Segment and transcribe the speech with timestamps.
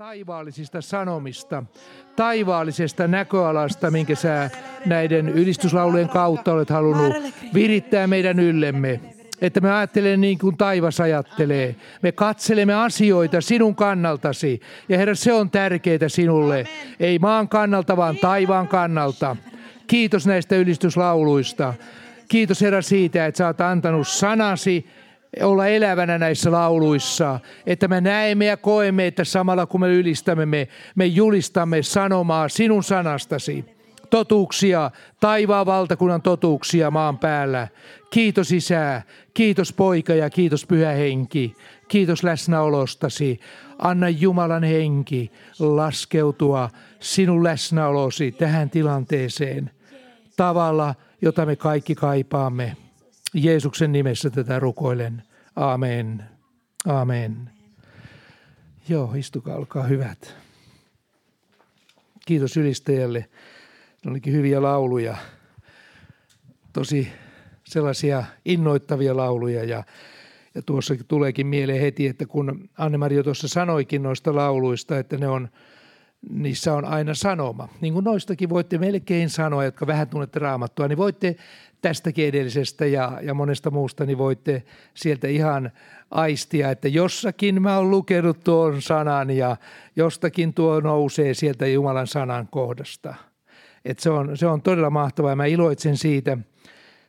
[0.00, 1.62] taivaallisista sanomista,
[2.16, 4.50] taivaallisesta näköalasta, minkä sä
[4.86, 7.14] näiden ylistyslaulujen kautta olet halunnut
[7.54, 9.00] virittää meidän yllemme.
[9.40, 11.76] Että me ajattelemme niin kuin taivas ajattelee.
[12.02, 14.60] Me katselemme asioita sinun kannaltasi.
[14.88, 16.64] Ja Herra, se on tärkeää sinulle.
[17.00, 19.36] Ei maan kannalta, vaan taivaan kannalta.
[19.86, 21.74] Kiitos näistä ylistyslauluista.
[22.28, 24.86] Kiitos Herra siitä, että sä oot antanut sanasi
[25.42, 30.68] olla elävänä näissä lauluissa, että me näemme ja koemme, että samalla kun me ylistämme, me,
[30.94, 33.64] me julistamme sanomaa sinun sanastasi,
[34.10, 37.68] totuuksia, taivaan valtakunnan totuuksia maan päällä.
[38.10, 39.02] Kiitos Isä,
[39.34, 41.56] kiitos Poika ja kiitos Pyhä Henki,
[41.88, 43.40] kiitos läsnäolostasi.
[43.78, 46.70] Anna Jumalan henki laskeutua
[47.00, 49.70] sinun läsnäolosi tähän tilanteeseen
[50.36, 52.76] tavalla, jota me kaikki kaipaamme.
[53.34, 55.22] Jeesuksen nimessä tätä rukoilen.
[55.56, 56.24] Amen.
[56.86, 57.50] Amen.
[58.88, 60.34] Joo, istukaa, olkaa hyvät.
[62.26, 63.26] Kiitos ylistäjälle.
[64.04, 65.16] Ne olikin hyviä lauluja.
[66.72, 67.08] Tosi
[67.64, 69.84] sellaisia innoittavia lauluja ja,
[70.54, 75.48] ja tuossa tuleekin mieleen heti, että kun Anne-Maria tuossa sanoikin noista lauluista, että ne on,
[76.28, 77.68] niissä on aina sanoma.
[77.80, 81.36] Niin kuin noistakin voitte melkein sanoa, jotka vähän tunnette raamattua, niin voitte
[81.82, 84.62] tästäkin edellisestä ja, ja monesta muusta, niin voitte
[84.94, 85.70] sieltä ihan
[86.10, 89.56] aistia, että jossakin mä oon lukenut tuon sanan ja
[89.96, 93.14] jostakin tuo nousee sieltä Jumalan sanan kohdasta.
[93.84, 96.38] Et se, on, se on todella mahtavaa ja mä iloitsen siitä,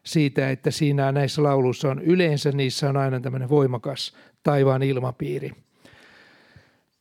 [0.04, 5.52] siitä, että siinä näissä lauluissa on yleensä, niissä on aina tämmöinen voimakas taivaan ilmapiiri.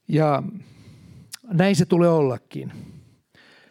[0.09, 0.43] Ja
[1.53, 2.73] näin se tulee ollakin.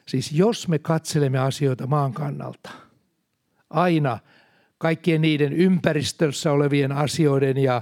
[0.05, 2.69] Siis jos me katselemme asioita maan kannalta–
[3.69, 4.19] aina
[4.77, 7.81] kaikkien niiden ympäristössä olevien asioiden ja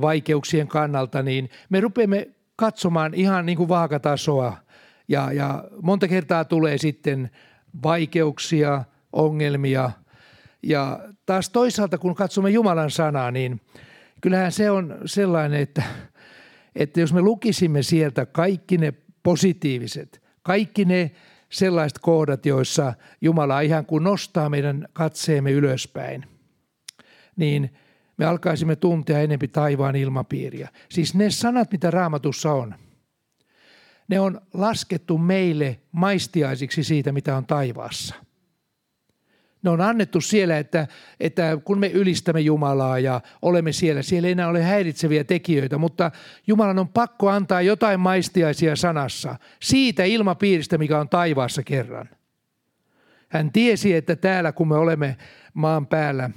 [0.00, 4.56] vaikeuksien kannalta, niin me rupeamme katsomaan ihan niin kuin vaakatasoa.
[5.08, 7.30] Ja, ja monta kertaa tulee sitten
[7.82, 9.90] vaikeuksia, ongelmia.
[10.62, 13.60] Ja taas toisaalta, kun katsomme Jumalan sanaa, niin
[14.20, 15.82] kyllähän se on sellainen, että,
[16.76, 21.10] että jos me lukisimme sieltä kaikki ne positiiviset, kaikki ne
[21.50, 26.26] sellaiset kohdat, joissa Jumala ihan kuin nostaa meidän katseemme ylöspäin,
[27.36, 27.74] niin
[28.16, 30.68] me alkaisimme tuntea enempi taivaan ilmapiiriä.
[30.88, 32.74] Siis ne sanat, mitä raamatussa on,
[34.08, 38.14] ne on laskettu meille maistiaisiksi siitä, mitä on taivaassa.
[39.64, 40.86] Ne on annettu siellä, että,
[41.20, 46.10] että kun me ylistämme Jumalaa ja olemme siellä, siellä ei enää ole häiritseviä tekijöitä, mutta
[46.46, 52.08] Jumalan on pakko antaa jotain maistiaisia sanassa siitä ilmapiiristä, mikä on taivaassa kerran.
[53.28, 55.16] Hän tiesi, että täällä kun me olemme
[55.54, 56.30] maan päällä,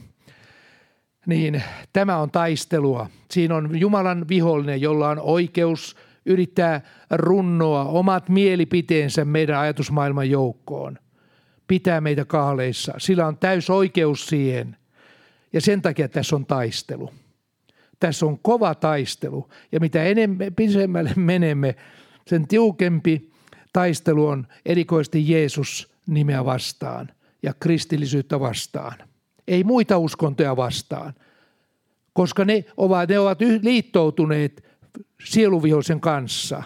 [1.26, 1.64] niin
[1.94, 3.10] tämä on taistelua.
[3.32, 5.96] Siinä on Jumalan vihollinen, jolla on oikeus
[6.26, 10.98] yrittää runnoa omat mielipiteensä meidän ajatusmaailman joukkoon–
[11.68, 12.94] pitää meitä kaaleissa.
[12.98, 14.78] Sillä on täys oikeus siihen.
[15.54, 17.12] Ja sen takia tässä on taistelu.
[18.00, 19.50] Tässä on kova taistelu.
[19.72, 21.76] Ja mitä enemmän pisemmälle menemme,
[22.28, 23.32] sen tiukempi
[23.74, 27.10] taistelu on erikoisesti Jeesus nimeä vastaan
[27.44, 28.94] ja kristillisyyttä vastaan.
[29.48, 31.14] Ei muita uskontoja vastaan,
[32.14, 34.66] koska ne ovat, ne ovat liittoutuneet
[35.24, 36.64] sieluvihoisen kanssa.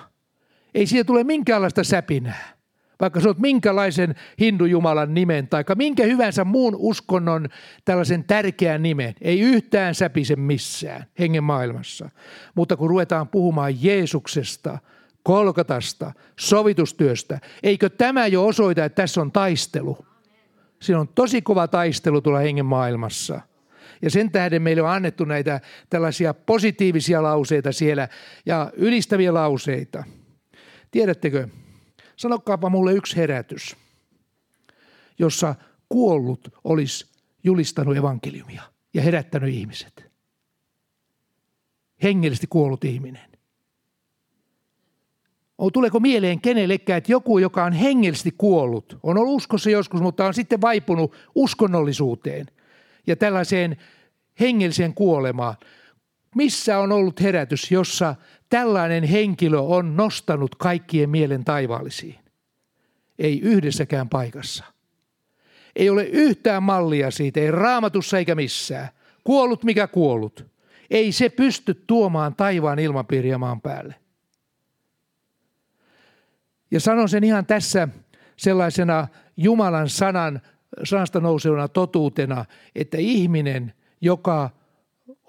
[0.74, 2.61] Ei siitä tule minkäänlaista säpinää
[3.02, 7.50] vaikka sä oot minkälaisen hindujumalan nimen tai minkä hyvänsä muun uskonnon
[7.86, 12.10] tällaisen tärkeän nimen, ei yhtään säpise missään hengen maailmassa.
[12.56, 14.78] Mutta kun ruvetaan puhumaan Jeesuksesta,
[15.24, 20.06] Kolkatasta, sovitustyöstä, eikö tämä jo osoita, että tässä on taistelu?
[20.82, 23.42] Siinä on tosi kova taistelu tuolla hengen maailmassa.
[24.02, 28.08] Ja sen tähden meille on annettu näitä tällaisia positiivisia lauseita siellä
[28.46, 30.04] ja ylistäviä lauseita.
[30.92, 31.48] Tiedättekö,
[32.22, 33.76] Sanokaapa mulle yksi herätys,
[35.20, 35.56] jossa
[35.90, 37.06] kuollut olisi
[37.44, 38.62] julistanut evankeliumia
[38.94, 40.12] ja herättänyt ihmiset.
[42.04, 43.32] Hengellisesti kuollut ihminen.
[45.74, 50.34] Tuleeko mieleen kenellekään, että joku, joka on hengellisesti kuollut, on ollut uskossa joskus, mutta on
[50.34, 52.46] sitten vaipunut uskonnollisuuteen
[53.08, 53.78] ja tällaiseen
[54.40, 55.56] hengelliseen kuolemaan.
[56.36, 58.16] Missä on ollut herätys, jossa
[58.52, 62.20] tällainen henkilö on nostanut kaikkien mielen taivaallisiin.
[63.20, 64.64] Ei yhdessäkään paikassa.
[65.76, 68.90] Ei ole yhtään mallia siitä, ei raamatussa eikä missään.
[69.24, 70.46] Kuollut mikä kuollut.
[70.90, 73.96] Ei se pysty tuomaan taivaan ilmapiiriä maan päälle.
[76.72, 77.88] Ja sanon sen ihan tässä
[78.38, 79.08] sellaisena
[79.38, 80.42] Jumalan sanan,
[80.84, 82.46] sanasta nousevana totuutena,
[82.76, 84.50] että ihminen, joka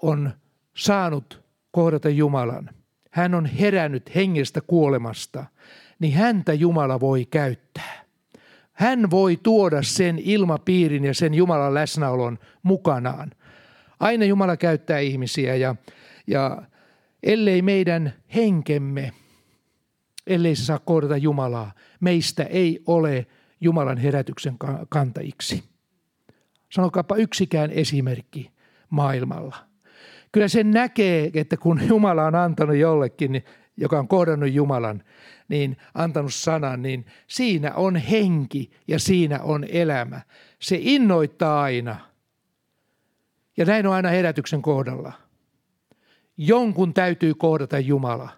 [0.01, 0.31] on
[0.75, 2.69] saanut kohdata Jumalan–
[3.13, 5.45] hän on herännyt hengestä kuolemasta,
[5.99, 8.03] niin häntä Jumala voi käyttää.
[8.73, 13.31] Hän voi tuoda sen ilmapiirin ja sen Jumalan läsnäolon mukanaan.
[13.99, 15.75] Aina Jumala käyttää ihmisiä ja,
[16.27, 16.61] ja
[17.23, 19.11] ellei meidän henkemme,
[20.27, 23.27] ellei se saa kohdata Jumalaa, meistä ei ole
[23.61, 24.57] Jumalan herätyksen
[24.89, 25.63] kantajiksi.
[26.71, 28.51] Sanokaapa yksikään esimerkki
[28.89, 29.72] maailmalla.
[30.33, 33.43] Kyllä sen näkee, että kun Jumala on antanut jollekin,
[33.77, 35.03] joka on kohdannut Jumalan,
[35.47, 40.21] niin antanut sanan, niin siinä on henki ja siinä on elämä.
[40.59, 41.95] Se innoittaa aina.
[43.57, 45.13] Ja näin on aina herätyksen kohdalla.
[46.37, 48.29] Jonkun täytyy kohdata Jumala,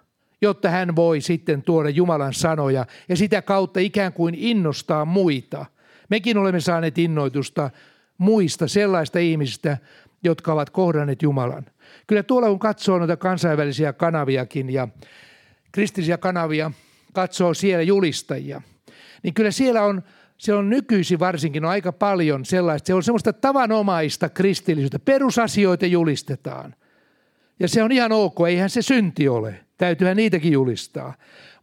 [0.41, 5.65] jotta hän voi sitten tuoda Jumalan sanoja ja sitä kautta ikään kuin innostaa muita.
[6.09, 7.69] Mekin olemme saaneet innoitusta
[8.17, 9.77] muista sellaista ihmisistä,
[10.23, 11.65] jotka ovat kohdanneet Jumalan.
[12.07, 14.87] Kyllä tuolla kun katsoo noita kansainvälisiä kanaviakin ja
[15.71, 16.71] kristillisiä kanavia,
[17.13, 18.61] katsoo siellä julistajia,
[19.23, 20.03] niin kyllä siellä on,
[20.37, 26.75] siellä on nykyisin varsinkin on aika paljon sellaista, se on semmoista tavanomaista kristillisyyttä, perusasioita julistetaan.
[27.59, 31.13] Ja se on ihan ok, eihän se synti ole, täytyyhän niitäkin julistaa.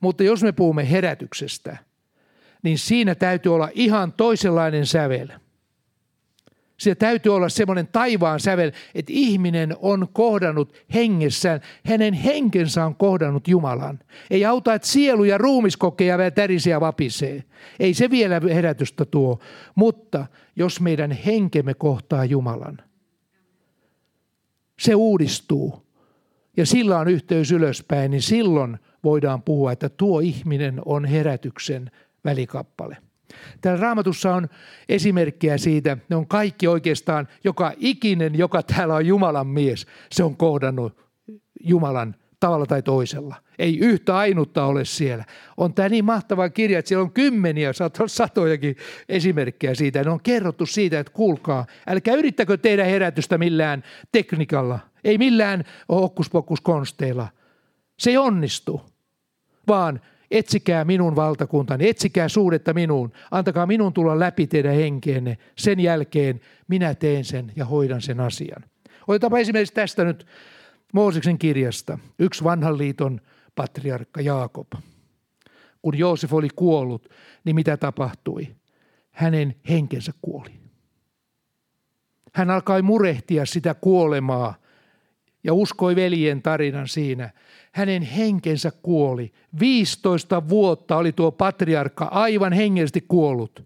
[0.00, 1.76] Mutta jos me puhumme herätyksestä,
[2.62, 5.28] niin siinä täytyy olla ihan toisenlainen sävel–
[6.82, 13.48] se täytyy olla semmoinen taivaan sävel, että ihminen on kohdannut hengessään, hänen henkensä on kohdannut
[13.48, 13.98] Jumalan.
[14.30, 17.44] Ei auta, että sielu ja ruumis kokee tärisiä vapisee.
[17.80, 19.38] Ei se vielä herätystä tuo,
[19.74, 20.26] mutta
[20.56, 22.78] jos meidän henkemme kohtaa Jumalan,
[24.78, 25.86] se uudistuu
[26.56, 31.90] ja sillä on yhteys ylöspäin, niin silloin voidaan puhua, että tuo ihminen on herätyksen
[32.24, 32.96] välikappale.
[33.60, 34.48] Täällä raamatussa on
[34.88, 40.36] esimerkkejä siitä, ne on kaikki oikeastaan, joka ikinen, joka täällä on Jumalan mies, se on
[40.36, 40.96] kohdannut
[41.60, 43.34] Jumalan tavalla tai toisella.
[43.58, 45.24] Ei yhtä ainutta ole siellä.
[45.56, 47.72] On tämä niin mahtava kirja, että siellä on kymmeniä,
[48.06, 48.76] satojakin
[49.08, 50.04] esimerkkejä siitä.
[50.04, 57.28] Ne on kerrottu siitä, että kuulkaa, älkää yrittäkö tehdä herätystä millään teknikalla, ei millään hokkuspokkuskonsteilla.
[57.98, 58.82] Se ei onnistu,
[59.68, 60.00] vaan
[60.32, 65.38] etsikää minun valtakuntani, etsikää suhdetta minuun, antakaa minun tulla läpi teidän henkeenne.
[65.58, 68.64] Sen jälkeen minä teen sen ja hoidan sen asian.
[69.08, 70.26] Otetaanpa esimerkiksi tästä nyt
[70.92, 71.98] Mooseksen kirjasta.
[72.18, 73.20] Yksi vanhan liiton
[73.54, 74.66] patriarkka Jaakob.
[75.82, 77.08] Kun Joosef oli kuollut,
[77.44, 78.48] niin mitä tapahtui?
[79.10, 80.50] Hänen henkensä kuoli.
[82.34, 84.54] Hän alkoi murehtia sitä kuolemaa
[85.44, 87.30] ja uskoi veljen tarinan siinä
[87.72, 89.32] hänen henkensä kuoli.
[89.60, 93.64] 15 vuotta oli tuo patriarkka aivan hengellisesti kuollut.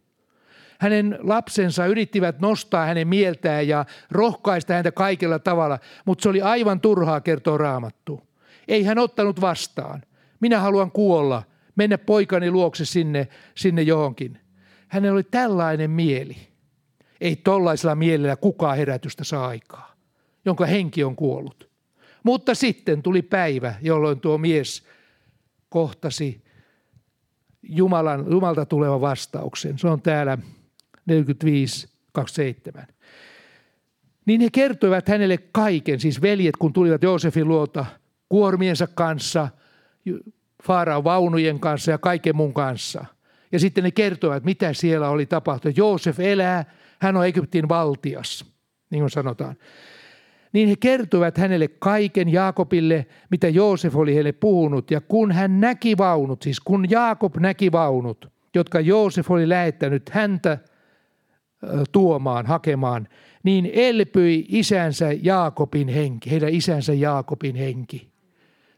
[0.78, 6.80] Hänen lapsensa yrittivät nostaa hänen mieltään ja rohkaista häntä kaikella tavalla, mutta se oli aivan
[6.80, 8.20] turhaa kertoa raamattu.
[8.68, 10.02] Ei hän ottanut vastaan.
[10.40, 11.42] Minä haluan kuolla,
[11.76, 14.38] mennä poikani luokse sinne, sinne johonkin.
[14.88, 16.36] Hänellä oli tällainen mieli.
[17.20, 19.94] Ei tollaisella mielellä kukaan herätystä saa aikaa,
[20.44, 21.65] jonka henki on kuollut.
[22.26, 24.82] Mutta sitten tuli päivä, jolloin tuo mies
[25.68, 26.44] kohtasi
[27.62, 29.78] Jumalan, Jumalta tulevan vastauksen.
[29.78, 30.38] Se on täällä
[31.10, 32.82] 45.27.
[34.26, 37.86] Niin he kertoivat hänelle kaiken, siis veljet kun tulivat Joosefin luota
[38.28, 39.48] kuormiensa kanssa,
[40.62, 43.04] Faaraan vaunujen kanssa ja kaiken mun kanssa.
[43.52, 45.76] Ja sitten ne kertoivat, mitä siellä oli tapahtunut.
[45.76, 46.64] Joosef elää,
[46.98, 48.44] hän on Egyptin valtias,
[48.90, 49.56] niin kuin sanotaan
[50.56, 54.90] niin he kertoivat hänelle kaiken Jaakobille, mitä Joosef oli heille puhunut.
[54.90, 60.58] Ja kun hän näki vaunut, siis kun Jaakob näki vaunut, jotka Joosef oli lähettänyt häntä
[61.92, 63.08] tuomaan, hakemaan,
[63.42, 68.08] niin elpyi isänsä Jaakobin henki, heidän isänsä Jaakobin henki.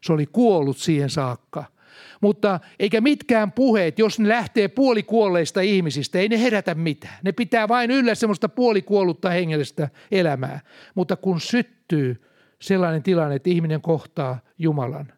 [0.04, 1.64] Se oli kuollut siihen saakka–
[2.21, 7.18] mutta eikä mitkään puheet, jos ne lähtee puolikuolleista ihmisistä, ei ne herätä mitään.
[7.23, 10.61] Ne pitää vain yllä semmoista puolikuollutta hengellistä elämää.
[10.95, 12.23] Mutta kun syttyy
[12.61, 15.12] sellainen tilanne, että ihminen kohtaa Jumalan,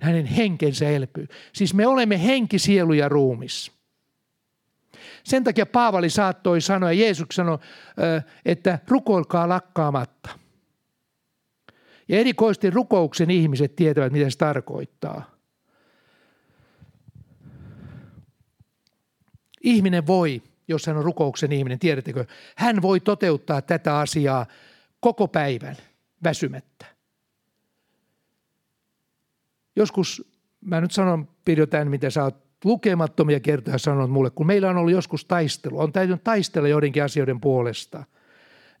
[0.00, 1.26] hänen henkensä elpyy.
[1.52, 3.72] Siis me olemme henki, sielu ja ruumis.
[5.24, 7.58] Sen takia Paavali saattoi sanoa, ja Jeesus sanoi,
[8.44, 10.28] että rukoilkaa lakkaamatta.
[12.08, 15.37] Ja erikoisesti rukouksen ihmiset tietävät, mitä se tarkoittaa.
[19.68, 22.24] Ihminen voi, jos hän on rukouksen ihminen, tiedättekö,
[22.56, 24.46] hän voi toteuttaa tätä asiaa
[25.00, 25.76] koko päivän
[26.24, 26.86] väsymättä.
[29.76, 30.24] Joskus,
[30.60, 34.92] mä nyt sanon, pidetään mitä sä oot lukemattomia kertoja sanonut mulle, kun meillä on ollut
[34.92, 38.04] joskus taistelu, on täytynyt taistella joidenkin asioiden puolesta.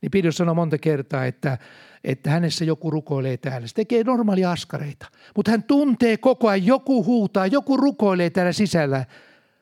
[0.00, 1.58] niin Pidus sanoi monta kertaa, että,
[2.04, 3.66] että hänessä joku rukoilee täällä.
[3.66, 9.04] Se tekee normaalia askareita, mutta hän tuntee koko ajan, joku huutaa, joku rukoilee täällä sisällä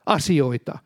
[0.06, 0.78] asioita.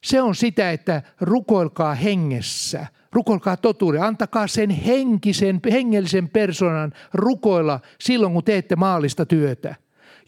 [0.00, 8.32] Se on sitä, että rukoilkaa hengessä, rukoilkaa totuuden, antakaa sen henkisen, hengellisen persoonan rukoilla silloin,
[8.32, 9.74] kun teette maallista työtä.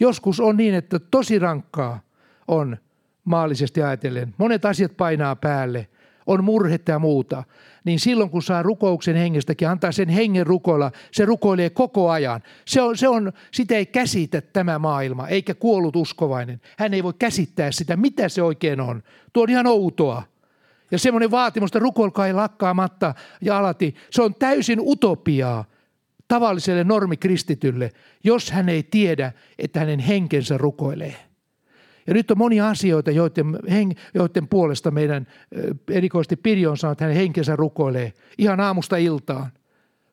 [0.01, 2.01] Joskus on niin, että tosi rankkaa
[2.49, 2.77] on
[3.25, 4.35] maallisesti ajatellen.
[4.39, 5.89] Monet asiat painaa päälle,
[6.27, 7.45] on murhetta ja muuta.
[7.85, 12.43] Niin silloin kun saa rukouksen hengestäkin, antaa sen hengen rukoilla, se rukoilee koko ajan.
[12.65, 16.61] Se on, se on, sitä ei käsitä tämä maailma, eikä kuollut uskovainen.
[16.79, 19.03] Hän ei voi käsittää sitä, mitä se oikein on.
[19.33, 20.23] Tuo on ihan outoa.
[20.91, 25.65] Ja semmoinen vaatimus, että rukoilkaa ei lakkaamatta ja alati, se on täysin utopiaa
[26.29, 27.93] tavalliselle normikristitylle,
[28.25, 31.32] jos hän ei tiedä, että hänen henkensä rukoilee.
[32.07, 35.27] Ja nyt on monia asioita, joiden, hen, joiden puolesta meidän
[35.91, 39.53] erikoisesti Pirjo on sanonut, että hänen henkensä rukoilee ihan aamusta iltaan.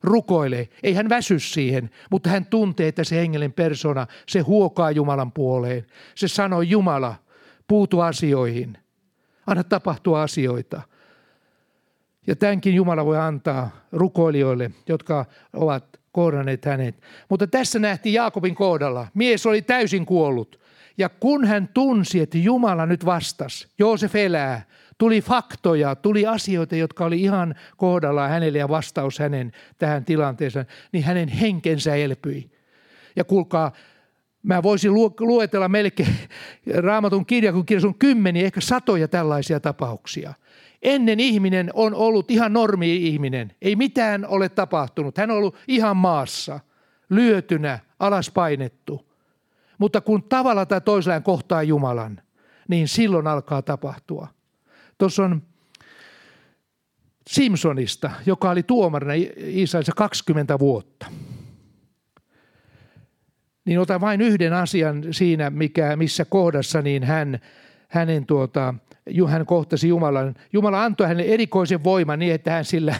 [0.03, 0.69] Rukoilee.
[0.83, 5.85] Ei hän väsy siihen, mutta hän tuntee, että se hengellinen persona, se huokaa Jumalan puoleen.
[6.15, 7.15] Se sanoo Jumala,
[7.67, 8.77] puutu asioihin.
[9.47, 10.81] Anna tapahtua asioita.
[12.27, 17.01] Ja tämänkin Jumala voi antaa rukoilijoille, jotka ovat kohdanneet hänet.
[17.29, 19.07] Mutta tässä nähtiin Jaakobin kohdalla.
[19.13, 20.59] Mies oli täysin kuollut.
[20.99, 24.61] Ja kun hän tunsi, että Jumala nyt vastasi, Joosef elää,
[24.97, 31.03] tuli faktoja, tuli asioita, jotka oli ihan kohdallaan hänelle ja vastaus hänen tähän tilanteeseen, niin
[31.03, 32.51] hänen henkensä elpyi.
[33.15, 33.71] Ja kuulkaa,
[34.43, 36.15] mä voisin luetella melkein
[36.75, 40.33] raamatun kirja, kun kirjassa on kymmeniä, ehkä satoja tällaisia tapauksia.
[40.81, 43.51] Ennen ihminen on ollut ihan normi-ihminen.
[43.61, 45.17] Ei mitään ole tapahtunut.
[45.17, 46.59] Hän on ollut ihan maassa,
[47.09, 49.08] lyötynä, alas painettu.
[49.79, 52.21] Mutta kun tavalla tai toisella kohtaa Jumalan,
[52.67, 54.27] niin silloin alkaa tapahtua.
[54.97, 55.41] Tuossa on
[57.29, 61.05] Simpsonista, joka oli tuomarina Israelissa 20 vuotta.
[63.65, 67.39] Niin otan vain yhden asian siinä, mikä, missä kohdassa niin hän,
[67.87, 68.73] hänen tuota,
[69.29, 70.35] hän kohtasi Jumalan.
[70.53, 72.95] Jumala antoi hänelle erikoisen voiman niin, että hän sillä,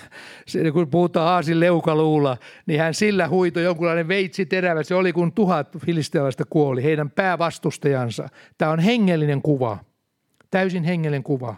[0.74, 4.84] kun puhutaan aasin leukaluulla, niin hän sillä huitoi jonkunlainen veitsi terävä.
[4.84, 8.30] Se oli kun tuhat filistealaista kuoli, heidän päävastustajansa.
[8.58, 9.78] Tämä on hengellinen kuva,
[10.52, 11.56] täysin hengellinen kuva.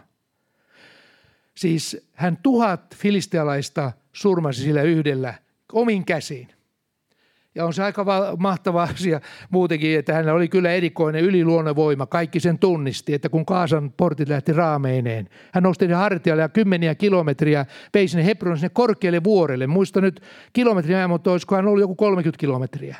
[1.54, 5.34] Siis hän tuhat filistealaista surmasi sillä yhdellä
[5.72, 6.48] omin käsiin.
[7.54, 8.06] Ja on se aika
[8.38, 11.24] mahtava asia muutenkin, että hänellä oli kyllä erikoinen
[11.76, 12.06] voima.
[12.06, 16.94] Kaikki sen tunnisti, että kun Kaasan portit lähti raameineen, hän nosti ne hartialle ja kymmeniä
[16.94, 19.66] kilometriä vei sinne Hebron sinne korkealle vuorelle.
[19.66, 20.20] Muista nyt
[20.52, 22.96] kilometriä, mutta olisikohan ollut joku 30 kilometriä.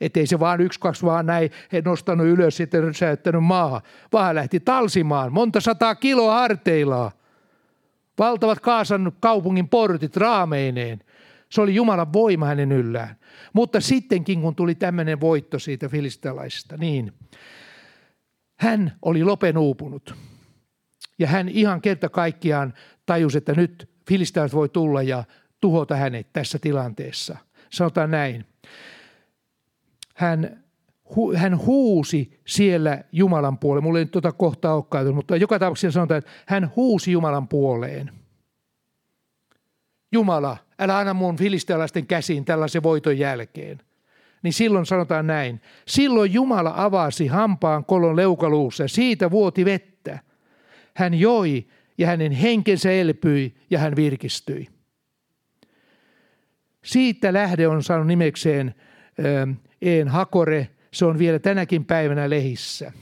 [0.00, 3.80] Että ei se vaan yksi, kaksi vaan näin he nostanut ylös sitten säyttänyt maahan,
[4.12, 7.10] vaan lähti talsimaan monta sataa kiloa harteillaan.
[8.18, 11.00] Valtavat Kaasan kaupungin portit raameineen.
[11.50, 13.16] Se oli Jumalan voima hänen yllään.
[13.52, 17.12] Mutta sittenkin, kun tuli tämmöinen voitto siitä filistalaisesta, niin
[18.58, 20.14] hän oli lopen uupunut.
[21.18, 22.74] Ja hän ihan kerta kaikkiaan
[23.06, 25.24] tajusi, että nyt filistalaiset voi tulla ja
[25.60, 27.36] tuhota hänet tässä tilanteessa.
[27.70, 28.44] Sanotaan näin.
[30.14, 30.64] Hän,
[31.16, 33.84] hu, hän huusi siellä Jumalan puoleen.
[33.84, 38.10] Mulla ei nyt tuota kohtaa olekaan, mutta joka tapauksessa sanotaan, että hän huusi Jumalan puoleen.
[40.12, 43.80] Jumala, älä anna mun filistealaisten käsiin tällaisen voiton jälkeen.
[44.42, 45.60] Niin silloin sanotaan näin.
[45.86, 50.18] Silloin Jumala avasi hampaan kolon leukaluussa siitä vuoti vettä.
[50.94, 51.66] Hän joi
[51.98, 54.68] ja hänen henkensä elpyi ja hän virkistyi.
[56.84, 58.74] Siitä lähde on saanut nimekseen
[59.82, 60.68] Een Hakore.
[60.92, 62.92] Se on vielä tänäkin päivänä lehissä.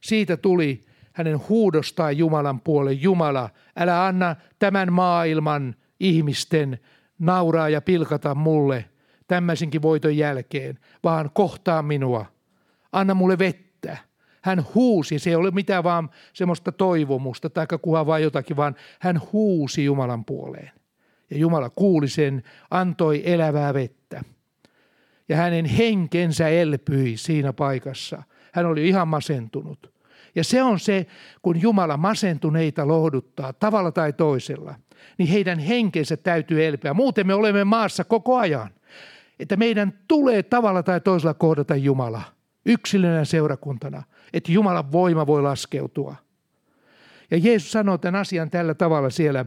[0.00, 0.80] Siitä tuli
[1.12, 3.02] hänen huudostaan Jumalan puolen.
[3.02, 6.78] Jumala, älä anna tämän maailman ihmisten
[7.20, 8.84] nauraa ja pilkata mulle
[9.28, 12.26] tämmöisenkin voiton jälkeen, vaan kohtaa minua.
[12.92, 13.96] Anna mulle vettä.
[14.42, 19.20] Hän huusi, se ei ole mitään vaan semmoista toivomusta tai kuhaa vai jotakin, vaan hän
[19.32, 20.70] huusi Jumalan puoleen.
[21.30, 24.24] Ja Jumala kuuli sen, antoi elävää vettä.
[25.28, 28.22] Ja hänen henkensä elpyi siinä paikassa.
[28.52, 29.92] Hän oli ihan masentunut.
[30.34, 31.06] Ja se on se,
[31.42, 34.74] kun Jumala masentuneita lohduttaa tavalla tai toisella–
[35.18, 36.94] niin heidän henkensä täytyy elpyä.
[36.94, 38.70] Muuten me olemme maassa koko ajan.
[39.40, 42.22] Että meidän tulee tavalla tai toisella kohdata Jumala
[42.66, 44.02] yksilönä seurakuntana,
[44.32, 46.14] että Jumalan voima voi laskeutua.
[47.30, 49.44] Ja Jeesus sanoi tämän asian tällä tavalla siellä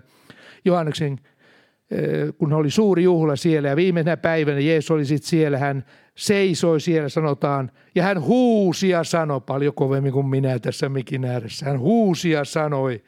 [0.65, 1.19] Johanneksen,
[2.37, 7.09] kun oli suuri juhla siellä ja viimeisenä päivänä Jeesus oli sitten siellä, hän seisoi siellä
[7.09, 11.65] sanotaan ja hän huusi ja sanoi paljon kovemmin kuin minä tässä mikin ääressä.
[11.65, 13.03] Hän huusi ja sanoi,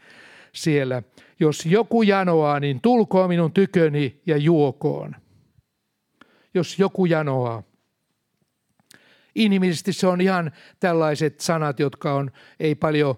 [0.53, 1.03] siellä.
[1.39, 5.15] Jos joku janoaa, niin tulkoon minun tyköni ja juokoon.
[6.53, 7.63] Jos joku janoaa.
[9.35, 13.15] Inhimillisesti se on ihan tällaiset sanat, jotka on, ei paljon,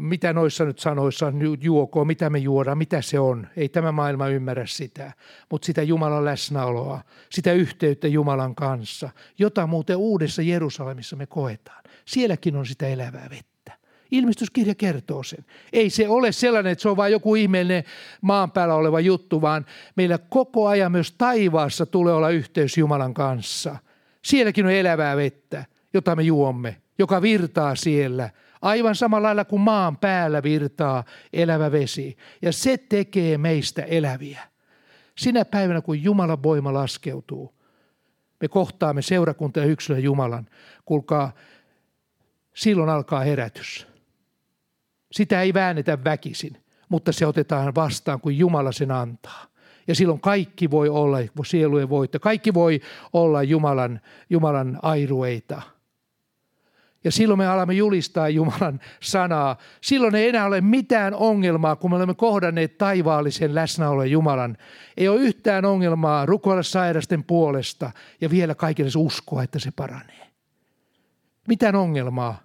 [0.00, 3.46] mitä noissa nyt sanoissa juokoo, mitä me juodaan, mitä se on.
[3.56, 5.12] Ei tämä maailma ymmärrä sitä,
[5.50, 11.82] mutta sitä Jumalan läsnäoloa, sitä yhteyttä Jumalan kanssa, jota muuten uudessa Jerusalemissa me koetaan.
[12.04, 13.53] Sielläkin on sitä elävää vettä.
[14.14, 15.44] Ilmestyskirja kertoo sen.
[15.72, 17.84] Ei se ole sellainen, että se on vain joku ihmeellinen
[18.20, 19.66] maan päällä oleva juttu, vaan
[19.96, 23.76] meillä koko ajan myös taivaassa tulee olla yhteys Jumalan kanssa–
[24.24, 28.30] Sielläkin on elävää vettä, jota me juomme, joka virtaa siellä,
[28.62, 32.16] aivan samalla lailla kuin maan päällä virtaa elävä vesi.
[32.42, 34.40] Ja se tekee meistä eläviä.
[35.18, 37.54] Sinä päivänä, kun Jumalan voima laskeutuu,
[38.40, 40.46] me kohtaamme seurakunta ja yksilön Jumalan.
[40.84, 41.32] Kuulkaa,
[42.54, 43.86] silloin alkaa herätys.
[45.14, 46.56] Sitä ei väännetä väkisin,
[46.88, 49.46] mutta se otetaan vastaan, kun Jumala sen antaa.
[49.86, 52.20] Ja silloin kaikki voi olla sielujen voitto.
[52.20, 52.80] Kaikki voi
[53.12, 55.62] olla Jumalan, Jumalan airueita.
[57.04, 59.56] Ja silloin me alamme julistaa Jumalan sanaa.
[59.80, 64.56] Silloin ei enää ole mitään ongelmaa, kun me olemme kohdanneet taivaallisen läsnäolon Jumalan.
[64.96, 67.90] Ei ole yhtään ongelmaa rukoilla sairasten puolesta
[68.20, 70.30] ja vielä kaikille uskoa, että se paranee.
[71.48, 72.44] Mitään ongelmaa.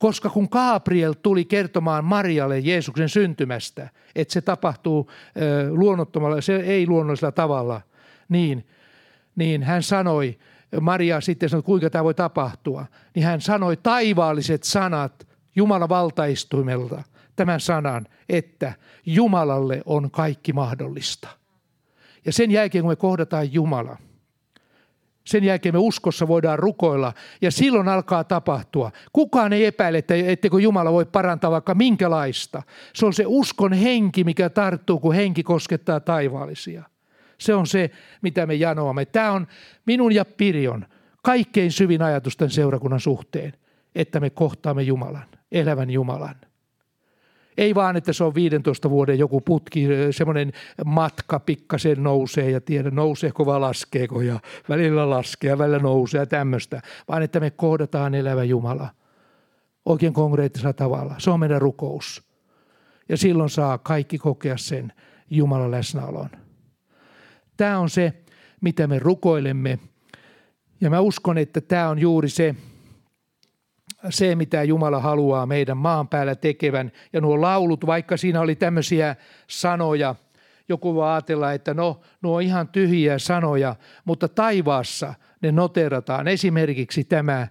[0.00, 5.10] Koska kun Gabriel tuli kertomaan Marialle Jeesuksen syntymästä, että se tapahtuu
[5.70, 7.80] luonnottomalla, se ei luonnollisella tavalla,
[8.28, 8.66] niin,
[9.36, 10.38] niin hän sanoi,
[10.80, 17.02] Maria sitten sanoi, kuinka tämä voi tapahtua, niin hän sanoi taivaalliset sanat Jumalan valtaistuimelta
[17.36, 18.72] tämän sanan, että
[19.06, 21.28] Jumalalle on kaikki mahdollista.
[22.24, 23.96] Ja sen jälkeen, kun me kohdataan Jumala–
[25.30, 28.92] sen jälkeen me uskossa voidaan rukoilla ja silloin alkaa tapahtua.
[29.12, 32.62] Kukaan ei epäile, että etteikö Jumala voi parantaa vaikka minkälaista.
[32.94, 36.82] Se on se uskon henki, mikä tarttuu, kun henki koskettaa taivaallisia.
[37.38, 37.90] Se on se,
[38.22, 39.04] mitä me janoamme.
[39.04, 39.46] Tämä on
[39.86, 40.86] minun ja Pirjon
[41.22, 43.52] kaikkein syvin ajatusten seurakunnan suhteen,
[43.94, 46.34] että me kohtaamme Jumalan, elävän Jumalan.
[47.58, 50.52] Ei vaan, että se on 15 vuoden joku putki, semmoinen
[50.84, 56.26] matka pikkasen nousee ja tiedä nouseeko vai laskeeko ja välillä laskee ja välillä nousee ja
[56.26, 58.88] tämmöistä, vaan että me kohdataan elävä Jumala
[59.84, 61.14] oikein konkreettisella tavalla.
[61.18, 62.22] Se on meidän rukous.
[63.08, 64.92] Ja silloin saa kaikki kokea sen
[65.30, 66.30] Jumalan läsnäolon.
[67.56, 68.12] Tämä on se,
[68.60, 69.78] mitä me rukoilemme.
[70.80, 72.54] Ja mä uskon, että tämä on juuri se,
[74.08, 76.92] se, mitä Jumala haluaa meidän maan päällä tekevän.
[77.12, 80.14] Ja nuo laulut, vaikka siinä oli tämmöisiä sanoja,
[80.68, 86.28] joku voi ajatella, että no, nuo on ihan tyhjiä sanoja, mutta taivaassa ne noterataan.
[86.28, 87.48] Esimerkiksi tämä,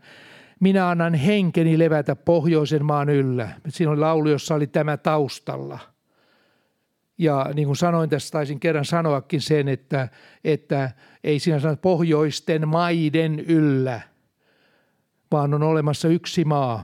[0.60, 3.50] minä annan henkeni levätä pohjoisen maan yllä.
[3.68, 5.80] Siinä oli laulu, jossa oli tämä taustalla.
[7.18, 10.08] Ja niin kuin sanoin tässä, taisin kerran sanoakin sen, että,
[10.44, 10.92] että
[11.24, 14.02] ei siinä sanota pohjoisten maiden yllä–
[15.32, 16.84] vaan on olemassa yksi maa,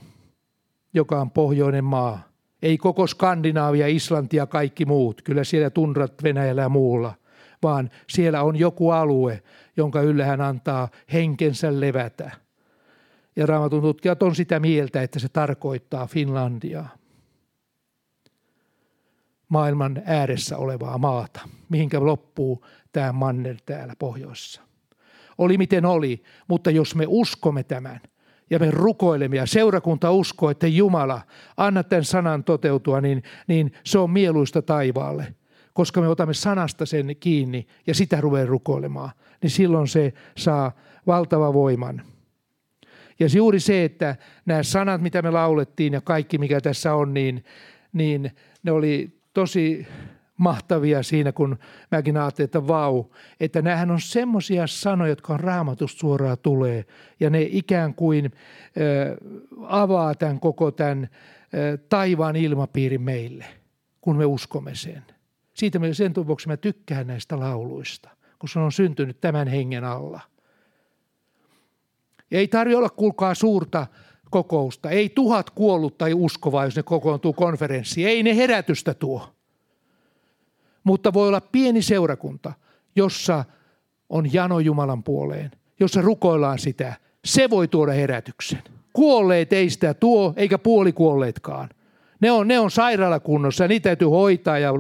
[0.94, 2.24] joka on pohjoinen maa.
[2.62, 7.14] Ei koko Skandinaavia, Islanti ja kaikki muut, kyllä siellä tundrat Venäjällä ja muulla,
[7.64, 9.44] vaan siellä on joku alue,
[9.78, 12.32] jonka yllä hän antaa henkensä levätä.
[13.36, 16.90] Ja raamatun tutkijat on sitä mieltä, että se tarkoittaa Finlandiaa.
[19.50, 24.62] Maailman ääressä olevaa maata, mihinkä loppuu tämä manner täällä pohjoissa.
[25.38, 28.00] Oli miten oli, mutta jos me uskomme tämän–
[28.50, 31.22] ja me rukoilemme ja seurakunta uskoo, että Jumala,
[31.58, 35.36] anna tämän sanan toteutua, niin, niin se on mieluista taivaalle.
[35.74, 40.72] Koska me otamme sanasta sen kiinni ja sitä ruvetaan rukoilemaan, niin silloin se saa
[41.08, 42.02] valtava voiman.
[43.20, 47.44] Ja juuri se, että nämä sanat, mitä me laulettiin ja kaikki, mikä tässä on, niin,
[47.94, 48.32] niin
[48.64, 49.88] ne oli tosi
[50.38, 51.58] mahtavia siinä, kun
[51.92, 53.04] mäkin ajattelin, että vau,
[53.40, 56.86] että näähän on semmoisia sanoja, jotka on raamatusta suoraan tulee,
[57.20, 58.32] ja ne ikään kuin äh,
[59.68, 61.10] avaa tämän koko tämän äh,
[61.90, 63.46] taivaan ilmapiirin meille,
[64.02, 65.04] kun me uskomme sen.
[65.54, 70.22] Siitä me, sen vuoksi mä tykkään näistä lauluista, kun se on syntynyt tämän hengen alla.
[72.32, 73.88] Ei tarvitse olla, kuulkaa, suurta
[74.32, 74.90] kokousta.
[74.90, 78.08] Ei tuhat kuollut tai uskovaa, jos ne kokoontuu konferenssiin.
[78.08, 79.35] Ei ne herätystä tuo
[80.86, 82.54] mutta voi olla pieni seurakunta,
[82.96, 83.46] jossa
[84.10, 86.94] on jano Jumalan puoleen, jossa rukoillaan sitä.
[87.26, 88.64] Se voi tuoda herätyksen.
[88.94, 91.70] Kuolleet ei sitä tuo, eikä puolikuolleetkaan.
[92.22, 94.72] Ne on, ne on sairaalakunnossa ja niitä täytyy hoitaa ja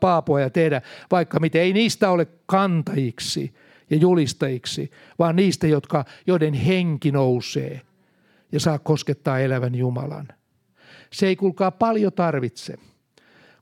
[0.00, 1.62] paapoa ja tehdä vaikka miten.
[1.62, 3.54] Ei niistä ole kantajiksi
[3.90, 7.80] ja julistajiksi, vaan niistä, jotka, joiden henki nousee
[8.52, 10.28] ja saa koskettaa elävän Jumalan.
[11.12, 12.78] Se ei kulkaa paljon tarvitse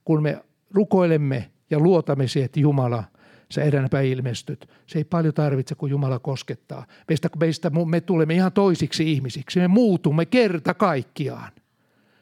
[0.05, 3.05] kun me rukoilemme ja luotamme siihen, että Jumala,
[3.51, 4.69] sä eräänä päivänä ilmestyt.
[4.87, 6.87] Se ei paljon tarvitse, kun Jumala koskettaa.
[7.09, 9.61] Meistä, meistä me tulemme ihan toisiksi ihmisiksi.
[9.61, 11.53] Me muutumme kerta kaikkiaan.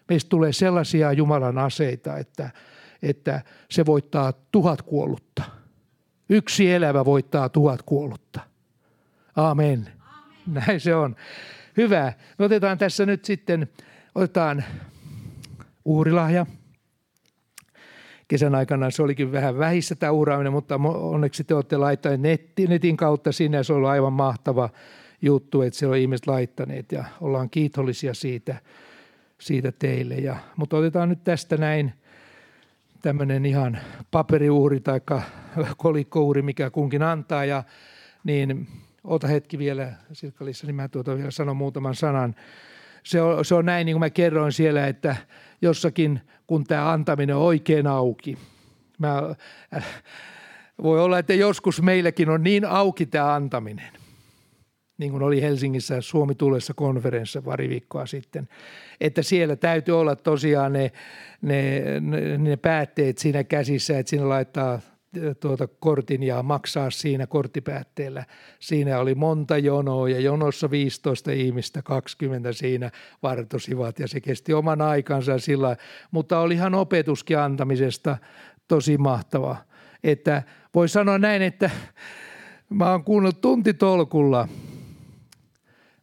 [0.08, 2.50] Meistä tulee sellaisia Jumalan aseita, että,
[3.02, 5.42] että se voittaa tuhat kuollutta.
[6.28, 8.40] Yksi elävä voittaa tuhat kuollutta.
[9.36, 9.88] Amen.
[10.46, 11.16] Näin se on.
[11.76, 12.12] Hyvä.
[12.38, 13.68] Me otetaan tässä nyt sitten,
[14.14, 14.64] otetaan
[15.84, 16.46] uhrilahja.
[18.32, 22.96] Kesän aikana se olikin vähän vähissä tämä uhraaminen, mutta onneksi te olette laittaneet netti, netin
[22.96, 24.70] kautta sinne ja se on ollut aivan mahtava
[25.22, 28.56] juttu, että siellä on ihmiset laittaneet ja ollaan kiitollisia siitä,
[29.38, 30.14] siitä teille.
[30.14, 31.92] Ja, mutta otetaan nyt tästä näin
[33.02, 33.78] tämmöinen ihan
[34.10, 35.00] paperiuhri tai
[35.76, 37.62] kolikkouhri, mikä kunkin antaa ja
[38.24, 38.68] niin
[39.04, 42.34] ota hetki vielä, Sirkka-Liissa, niin mä tuota vielä sanon muutaman sanan.
[43.02, 45.16] Se on, se on näin, niin kuin mä kerroin siellä, että
[45.62, 48.38] jossakin, kun tämä antaminen on oikein auki.
[48.98, 49.22] Mä,
[49.76, 49.84] äh,
[50.82, 53.92] voi olla, että joskus meilläkin on niin auki tämä antaminen,
[54.98, 58.48] niin kuin oli Helsingissä Suomi tulessa konferenssissa pari viikkoa sitten,
[59.00, 60.92] että siellä täytyy olla tosiaan ne,
[61.42, 61.82] ne,
[62.38, 64.80] ne, päätteet siinä käsissä, että siinä laittaa
[65.40, 68.24] tuota kortin ja maksaa siinä korttipäätteellä.
[68.60, 72.90] Siinä oli monta jonoa ja jonossa 15 ihmistä, 20 siinä
[73.22, 75.76] vartosivat ja se kesti oman aikansa sillä
[76.10, 78.18] mutta oli ihan opetuskin antamisesta
[78.68, 79.56] tosi mahtava.
[80.04, 80.42] Että
[80.74, 81.70] voi sanoa näin, että
[82.68, 84.48] mä oon kuunnellut tuntitolkulla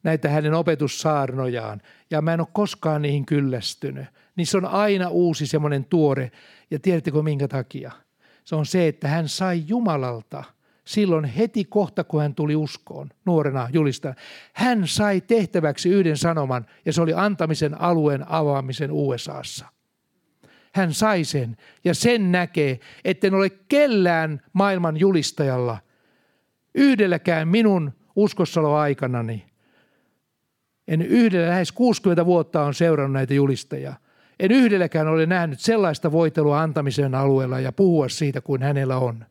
[0.03, 4.05] näitä hänen opetussaarnojaan ja mä en ole koskaan niihin kyllästynyt.
[4.35, 6.31] Niissä on aina uusi semmoinen tuore
[6.71, 7.91] ja tiedättekö minkä takia–
[8.49, 10.43] se on se, että hän sai Jumalalta
[10.85, 14.13] silloin heti kohta, kun hän tuli uskoon nuorena julistaa.
[14.53, 19.65] Hän sai tehtäväksi yhden sanoman ja se oli antamisen alueen avaamisen USAssa.
[20.73, 25.77] Hän sai sen ja sen näkee, etten ole kellään maailman julistajalla,
[26.75, 29.45] yhdelläkään minun uskossaloaikanani.
[30.87, 33.93] En yhdellä lähes 60 vuotta on seurannut näitä julistajia–
[34.39, 39.25] en yhdelläkään ole nähnyt sellaista voitelua antamisen alueella ja puhua siitä kuin hänellä on.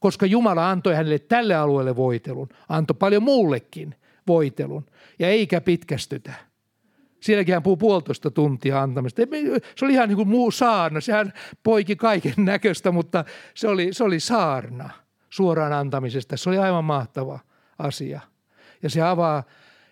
[0.00, 3.94] Koska Jumala antoi hänelle tälle alueelle voitelun, antoi paljon muullekin
[4.26, 4.86] voitelun
[5.18, 6.32] ja eikä pitkästytä.
[7.20, 9.22] Sielläkin hän puhuu puolitoista tuntia antamista.
[9.76, 11.00] Se oli ihan niin kuin muu saarna.
[11.00, 13.24] Sehän poiki kaiken näköistä, mutta
[13.54, 14.90] se oli, se oli saarna
[15.30, 16.36] suoraan antamisesta.
[16.36, 17.38] Se oli aivan mahtava
[17.78, 18.20] asia.
[18.82, 19.42] Ja se avaa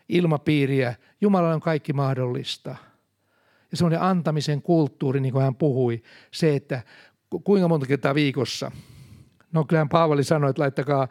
[0.09, 0.95] ilmapiiriä.
[1.21, 2.77] Jumala on kaikki mahdollista–
[3.73, 6.83] ja semmoinen antamisen kulttuuri, niin kuin hän puhui, se, että
[7.45, 8.71] kuinka monta kertaa viikossa.
[9.53, 11.09] No kyllähän Paavali sanoi, että laittakaa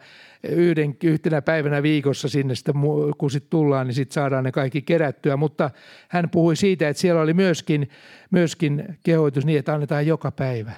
[0.48, 2.74] yhden, yhtenä päivänä viikossa sinne, sitten,
[3.18, 5.36] kun sitten tullaan, niin sitten saadaan ne kaikki kerättyä.
[5.36, 5.70] Mutta
[6.08, 7.88] hän puhui siitä, että siellä oli myöskin,
[8.30, 10.72] myöskin kehoitus niin, että annetaan joka päivä.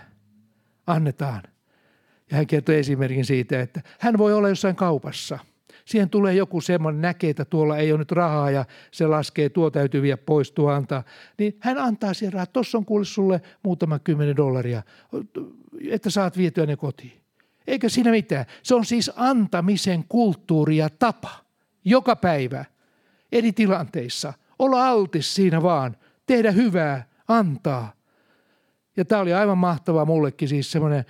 [0.86, 1.42] Annetaan.
[2.30, 5.38] Ja hän kertoi esimerkin siitä, että hän voi olla jossain kaupassa–
[5.84, 9.70] siihen tulee joku semmoinen, näkee, että tuolla ei ole nyt rahaa ja se laskee, tuo
[9.70, 11.02] täytyy vielä pois, tuo antaa.
[11.38, 14.82] Niin hän antaa siihen rahaa, tuossa on kuule sulle muutama kymmenen dollaria,
[15.90, 17.20] että saat vietyä ne kotiin.
[17.66, 18.46] Eikä siinä mitään.
[18.62, 21.30] Se on siis antamisen kulttuuri ja tapa
[21.84, 22.64] joka päivä
[23.32, 24.32] eri tilanteissa.
[24.58, 27.92] Olla altis siinä vaan, tehdä hyvää, antaa.
[28.96, 31.04] Ja tämä oli aivan mahtavaa mullekin siis semmoinen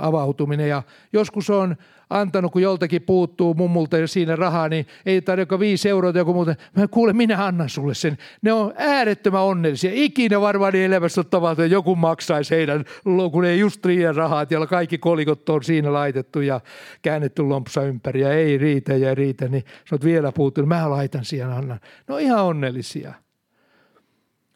[0.00, 0.68] avautuminen.
[0.68, 1.76] Ja joskus on
[2.10, 6.54] antanut, kun joltakin puuttuu mummulta siinä rahaa, niin ei tarjoka viisi euroa joku muuta.
[6.76, 8.18] Mä kuule, minä annan sulle sen.
[8.42, 9.90] Ne on äärettömän onnellisia.
[9.94, 12.84] Ikinä varmaan niin elämässä on tavallaan, että joku maksaisi heidän,
[13.32, 16.60] kun ei just riitä rahaa, että kaikki kolikot on siinä laitettu ja
[17.02, 20.68] käännetty lompsa ympäri ja ei riitä ja riitä, niin sä oot vielä puuttunut.
[20.68, 21.80] Mä laitan siihen, annan.
[22.08, 23.14] No ihan onnellisia.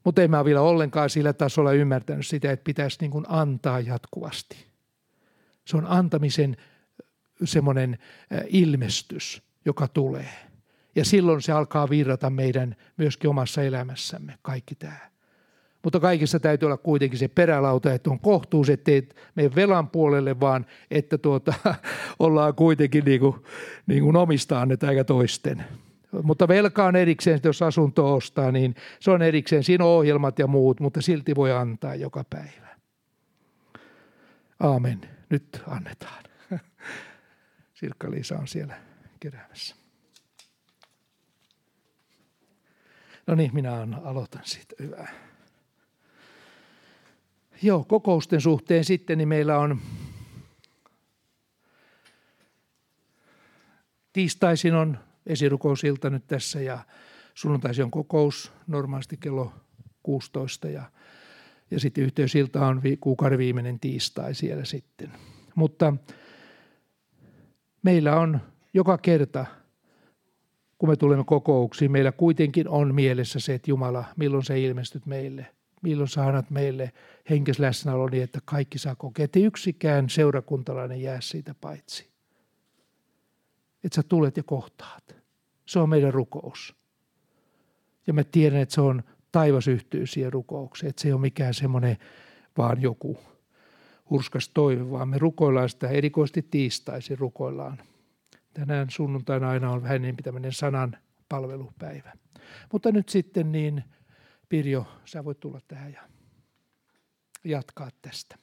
[0.05, 4.67] Mutta en mä vielä ollenkaan sillä tasolla ymmärtänyt sitä, että pitäisi niin kuin antaa jatkuvasti.
[5.65, 6.57] Se on antamisen
[7.45, 7.99] semmoinen
[8.49, 10.29] ilmestys, joka tulee.
[10.97, 15.13] Ja silloin se alkaa virrata meidän myöskin omassa elämässämme, kaikki tämä.
[15.85, 20.67] Mutta kaikissa täytyy olla kuitenkin se perälauta, että on kohtuus, ettei mene velan puolelle, vaan
[20.91, 21.55] että tuota,
[22.19, 23.35] ollaan kuitenkin niin kuin,
[23.87, 25.65] niin kuin omista annetaan eikä toisten.
[26.23, 29.65] Mutta velka on erikseen, jos asunto ostaa, niin se on erikseen.
[29.65, 32.69] Siinä on ohjelmat ja muut, mutta silti voi antaa joka päivä.
[34.61, 35.01] Aamen.
[35.31, 36.25] Nyt annetaan.
[37.75, 38.75] Sirkka-Liisa on siellä
[39.21, 39.77] keräämässä.
[43.27, 44.75] No niin, minä aloitan siitä.
[44.83, 45.09] Hyvä.
[47.63, 49.81] Joo, kokousten suhteen sitten niin meillä on
[54.13, 56.79] tiistaisin on esirukousilta nyt tässä ja
[57.35, 59.53] sunnuntaisin on kokous normaalisti kello
[60.03, 60.85] 16 ja,
[61.71, 65.13] Ja sitten yhteysilta on kuukauden viimeinen tiistai siellä sitten.
[65.55, 65.95] Mutta
[67.83, 68.41] meillä on
[68.75, 69.47] joka kerta,
[70.79, 75.47] kun me tulemme kokouksiin, meillä kuitenkin on mielessä se, että Jumala, milloin se ilmestyt meille,
[75.83, 76.93] milloin sä annat meille
[77.31, 82.12] henkes läsnäolo niin, että kaikki saa kokea, että yksikään seurakuntalainen jää siitä paitsi.
[83.85, 85.17] Että sä tulet ja kohtaat.
[85.67, 86.77] Se on meidän rukous.
[88.07, 91.55] Ja mä tiedän, että se on taivas yhtyy siihen rukoukseen, että se ei ole mikään
[91.55, 91.97] semmoinen
[92.59, 93.19] vaan joku
[94.11, 97.83] hurskas toive, vaan me rukoillaan sitä erikoisesti tiistaisin rukoillaan.
[98.55, 100.97] Tänään sunnuntaina aina on vähän niin tämmöinen sanan
[101.29, 102.13] palvelupäivä.
[102.73, 103.85] Mutta nyt sitten niin,
[104.49, 106.03] Pirjo, sä voit tulla tähän ja
[107.45, 108.42] jatkaa tästä.